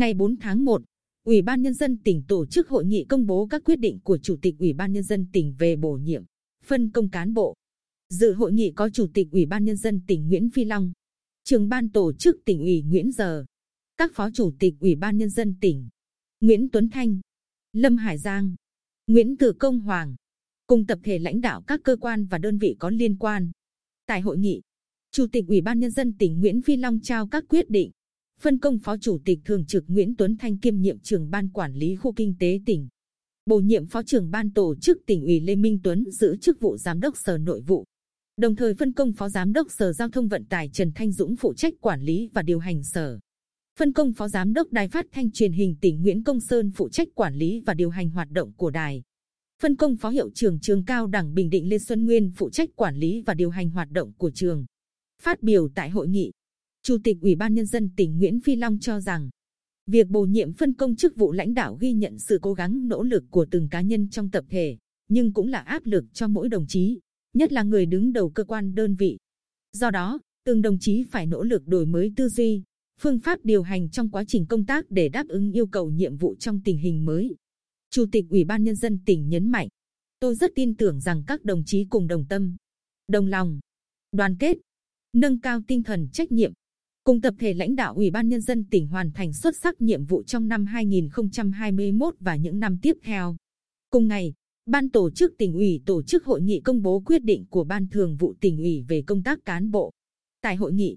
Ngày 0.00 0.14
4 0.14 0.36
tháng 0.36 0.64
1, 0.64 0.82
Ủy 1.24 1.42
ban 1.42 1.62
Nhân 1.62 1.74
dân 1.74 1.98
tỉnh 2.04 2.22
tổ 2.28 2.46
chức 2.46 2.68
hội 2.68 2.84
nghị 2.84 3.04
công 3.08 3.26
bố 3.26 3.46
các 3.50 3.64
quyết 3.64 3.76
định 3.76 3.98
của 4.04 4.18
Chủ 4.18 4.36
tịch 4.42 4.54
Ủy 4.58 4.72
ban 4.72 4.92
Nhân 4.92 5.02
dân 5.02 5.26
tỉnh 5.32 5.54
về 5.58 5.76
bổ 5.76 5.92
nhiệm, 5.92 6.24
phân 6.64 6.90
công 6.90 7.10
cán 7.10 7.34
bộ. 7.34 7.54
Dự 8.08 8.32
hội 8.32 8.52
nghị 8.52 8.72
có 8.76 8.90
Chủ 8.90 9.06
tịch 9.14 9.28
Ủy 9.32 9.46
ban 9.46 9.64
Nhân 9.64 9.76
dân 9.76 10.00
tỉnh 10.06 10.28
Nguyễn 10.28 10.50
Phi 10.50 10.64
Long, 10.64 10.92
trưởng 11.44 11.68
ban 11.68 11.88
tổ 11.88 12.12
chức 12.12 12.36
tỉnh 12.44 12.60
ủy 12.60 12.82
Nguyễn 12.82 13.12
Giờ, 13.12 13.44
các 13.96 14.12
phó 14.14 14.30
chủ 14.30 14.52
tịch 14.58 14.74
Ủy 14.80 14.94
ban 14.94 15.16
Nhân 15.16 15.30
dân 15.30 15.54
tỉnh, 15.60 15.88
Nguyễn 16.40 16.68
Tuấn 16.68 16.88
Thanh, 16.88 17.20
Lâm 17.72 17.96
Hải 17.96 18.18
Giang, 18.18 18.54
Nguyễn 19.06 19.36
Tử 19.36 19.52
Công 19.52 19.80
Hoàng, 19.80 20.14
cùng 20.66 20.86
tập 20.86 20.98
thể 21.02 21.18
lãnh 21.18 21.40
đạo 21.40 21.62
các 21.66 21.80
cơ 21.84 21.96
quan 21.96 22.24
và 22.24 22.38
đơn 22.38 22.58
vị 22.58 22.76
có 22.78 22.90
liên 22.90 23.18
quan. 23.18 23.50
Tại 24.06 24.20
hội 24.20 24.38
nghị, 24.38 24.60
Chủ 25.10 25.26
tịch 25.32 25.44
Ủy 25.48 25.60
ban 25.60 25.80
Nhân 25.80 25.90
dân 25.90 26.12
tỉnh 26.18 26.40
Nguyễn 26.40 26.62
Phi 26.62 26.76
Long 26.76 27.00
trao 27.00 27.26
các 27.26 27.44
quyết 27.48 27.70
định, 27.70 27.90
phân 28.40 28.58
công 28.58 28.78
Phó 28.78 28.96
Chủ 28.96 29.18
tịch 29.24 29.38
Thường 29.44 29.66
trực 29.66 29.84
Nguyễn 29.88 30.16
Tuấn 30.16 30.36
Thanh 30.36 30.58
kiêm 30.58 30.80
nhiệm 30.80 30.98
trưởng 30.98 31.30
ban 31.30 31.48
quản 31.48 31.74
lý 31.74 31.96
khu 31.96 32.12
kinh 32.12 32.34
tế 32.38 32.60
tỉnh, 32.66 32.88
bổ 33.46 33.58
nhiệm 33.58 33.86
Phó 33.86 34.02
trưởng 34.02 34.30
ban 34.30 34.52
tổ 34.52 34.74
chức 34.76 34.98
tỉnh 35.06 35.22
ủy 35.22 35.40
Lê 35.40 35.54
Minh 35.54 35.78
Tuấn 35.82 36.04
giữ 36.10 36.36
chức 36.36 36.60
vụ 36.60 36.76
Giám 36.76 37.00
đốc 37.00 37.16
Sở 37.16 37.38
Nội 37.38 37.60
vụ, 37.60 37.84
đồng 38.36 38.56
thời 38.56 38.74
phân 38.74 38.92
công 38.92 39.12
Phó 39.12 39.28
Giám 39.28 39.52
đốc 39.52 39.66
Sở 39.70 39.92
Giao 39.92 40.08
thông 40.08 40.28
Vận 40.28 40.44
tải 40.44 40.70
Trần 40.72 40.92
Thanh 40.94 41.12
Dũng 41.12 41.36
phụ 41.36 41.54
trách 41.54 41.74
quản 41.80 42.02
lý 42.02 42.28
và 42.34 42.42
điều 42.42 42.58
hành 42.58 42.82
sở. 42.82 43.18
Phân 43.78 43.92
công 43.92 44.12
Phó 44.12 44.28
Giám 44.28 44.52
đốc 44.52 44.72
Đài 44.72 44.88
Phát 44.88 45.06
thanh 45.12 45.30
Truyền 45.30 45.52
hình 45.52 45.76
tỉnh 45.80 46.02
Nguyễn 46.02 46.24
Công 46.24 46.40
Sơn 46.40 46.70
phụ 46.70 46.88
trách 46.88 47.08
quản 47.14 47.34
lý 47.34 47.62
và 47.66 47.74
điều 47.74 47.90
hành 47.90 48.10
hoạt 48.10 48.30
động 48.30 48.52
của 48.52 48.70
đài. 48.70 49.02
Phân 49.62 49.76
công 49.76 49.96
Phó 49.96 50.08
Hiệu 50.08 50.30
trưởng 50.34 50.60
Trường 50.60 50.84
Cao 50.84 51.06
đẳng 51.06 51.34
Bình 51.34 51.50
Định 51.50 51.68
Lê 51.68 51.78
Xuân 51.78 52.04
Nguyên 52.04 52.32
phụ 52.36 52.50
trách 52.50 52.68
quản 52.76 52.96
lý 52.96 53.22
và 53.26 53.34
điều 53.34 53.50
hành 53.50 53.70
hoạt 53.70 53.90
động 53.90 54.12
của 54.12 54.30
trường. 54.30 54.66
Phát 55.22 55.42
biểu 55.42 55.68
tại 55.74 55.90
hội 55.90 56.08
nghị, 56.08 56.32
Chủ 56.82 56.98
tịch 57.04 57.16
Ủy 57.20 57.34
ban 57.34 57.54
Nhân 57.54 57.66
dân 57.66 57.90
tỉnh 57.96 58.18
Nguyễn 58.18 58.40
Phi 58.40 58.56
Long 58.56 58.78
cho 58.78 59.00
rằng, 59.00 59.30
việc 59.86 60.08
bổ 60.08 60.24
nhiệm 60.24 60.52
phân 60.52 60.74
công 60.74 60.96
chức 60.96 61.16
vụ 61.16 61.32
lãnh 61.32 61.54
đạo 61.54 61.76
ghi 61.80 61.92
nhận 61.92 62.18
sự 62.18 62.38
cố 62.42 62.54
gắng 62.54 62.88
nỗ 62.88 63.02
lực 63.02 63.24
của 63.30 63.46
từng 63.50 63.68
cá 63.68 63.80
nhân 63.80 64.08
trong 64.08 64.30
tập 64.30 64.44
thể, 64.48 64.76
nhưng 65.08 65.32
cũng 65.32 65.48
là 65.48 65.58
áp 65.58 65.86
lực 65.86 66.04
cho 66.12 66.28
mỗi 66.28 66.48
đồng 66.48 66.66
chí, 66.68 67.00
nhất 67.34 67.52
là 67.52 67.62
người 67.62 67.86
đứng 67.86 68.12
đầu 68.12 68.30
cơ 68.30 68.44
quan 68.44 68.74
đơn 68.74 68.94
vị. 68.94 69.18
Do 69.72 69.90
đó, 69.90 70.20
từng 70.44 70.62
đồng 70.62 70.78
chí 70.78 71.04
phải 71.10 71.26
nỗ 71.26 71.42
lực 71.42 71.66
đổi 71.66 71.86
mới 71.86 72.12
tư 72.16 72.28
duy, 72.28 72.62
phương 73.00 73.18
pháp 73.18 73.38
điều 73.44 73.62
hành 73.62 73.90
trong 73.90 74.10
quá 74.10 74.24
trình 74.28 74.46
công 74.46 74.64
tác 74.64 74.90
để 74.90 75.08
đáp 75.08 75.28
ứng 75.28 75.52
yêu 75.52 75.66
cầu 75.66 75.90
nhiệm 75.90 76.16
vụ 76.16 76.36
trong 76.36 76.60
tình 76.64 76.78
hình 76.78 77.04
mới. 77.04 77.36
Chủ 77.90 78.06
tịch 78.12 78.24
Ủy 78.30 78.44
ban 78.44 78.64
Nhân 78.64 78.76
dân 78.76 78.98
tỉnh 79.06 79.28
nhấn 79.28 79.48
mạnh, 79.48 79.68
tôi 80.20 80.34
rất 80.34 80.50
tin 80.54 80.76
tưởng 80.76 81.00
rằng 81.00 81.22
các 81.26 81.44
đồng 81.44 81.62
chí 81.66 81.86
cùng 81.90 82.06
đồng 82.06 82.26
tâm, 82.28 82.56
đồng 83.08 83.26
lòng, 83.26 83.60
đoàn 84.12 84.36
kết, 84.38 84.58
nâng 85.12 85.40
cao 85.40 85.60
tinh 85.66 85.82
thần 85.82 86.08
trách 86.12 86.32
nhiệm, 86.32 86.52
cùng 87.04 87.20
tập 87.20 87.34
thể 87.38 87.54
lãnh 87.54 87.74
đạo 87.74 87.94
Ủy 87.94 88.10
ban 88.10 88.28
Nhân 88.28 88.40
dân 88.40 88.64
tỉnh 88.64 88.86
hoàn 88.86 89.12
thành 89.12 89.32
xuất 89.32 89.56
sắc 89.56 89.80
nhiệm 89.80 90.04
vụ 90.04 90.22
trong 90.22 90.48
năm 90.48 90.66
2021 90.66 92.14
và 92.20 92.36
những 92.36 92.60
năm 92.60 92.78
tiếp 92.82 92.96
theo. 93.02 93.36
Cùng 93.90 94.08
ngày, 94.08 94.32
Ban 94.66 94.90
tổ 94.90 95.10
chức 95.10 95.32
tỉnh 95.38 95.52
ủy 95.52 95.80
tổ 95.86 96.02
chức 96.02 96.24
hội 96.24 96.42
nghị 96.42 96.60
công 96.60 96.82
bố 96.82 97.02
quyết 97.06 97.24
định 97.24 97.46
của 97.50 97.64
Ban 97.64 97.88
thường 97.88 98.16
vụ 98.16 98.34
tỉnh 98.40 98.58
ủy 98.58 98.84
về 98.88 99.02
công 99.06 99.22
tác 99.22 99.44
cán 99.44 99.70
bộ. 99.70 99.92
Tại 100.42 100.56
hội 100.56 100.72
nghị, 100.72 100.96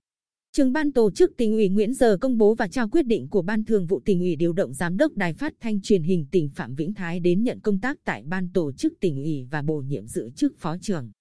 Trường 0.58 0.74
ban 0.74 0.92
tổ 0.92 1.12
chức 1.12 1.32
tỉnh 1.38 1.52
ủy 1.52 1.70
Nguyễn 1.70 1.94
Giờ 1.94 2.18
công 2.22 2.38
bố 2.38 2.56
và 2.56 2.68
trao 2.68 2.90
quyết 2.90 3.06
định 3.06 3.28
của 3.30 3.42
Ban 3.42 3.66
thường 3.66 3.86
vụ 3.86 4.02
tỉnh 4.06 4.20
ủy 4.20 4.36
điều 4.36 4.54
động 4.54 4.74
giám 4.74 4.98
đốc 4.98 5.12
đài 5.16 5.34
phát 5.34 5.54
thanh 5.60 5.82
truyền 5.82 6.04
hình 6.04 6.26
tỉnh 6.32 6.50
Phạm 6.50 6.76
Vĩnh 6.76 6.94
Thái 6.94 7.20
đến 7.20 7.44
nhận 7.44 7.60
công 7.60 7.80
tác 7.80 7.98
tại 8.06 8.24
Ban 8.26 8.50
tổ 8.54 8.72
chức 8.72 8.94
tỉnh 9.00 9.16
ủy 9.16 9.48
và 9.52 9.62
bổ 9.62 9.78
nhiệm 9.78 10.08
giữ 10.08 10.30
chức 10.36 10.54
phó 10.58 10.78
trưởng. 10.82 11.12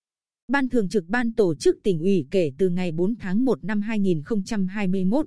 Ban 0.49 0.69
thường 0.69 0.89
trực 0.89 1.05
ban 1.09 1.33
tổ 1.33 1.55
chức 1.55 1.77
tỉnh 1.83 2.01
ủy 2.01 2.27
kể 2.31 2.53
từ 2.59 2.69
ngày 2.69 2.93
4 2.93 3.15
tháng 3.21 3.45
1 3.45 3.65
năm 3.65 3.81
2021 3.81 5.27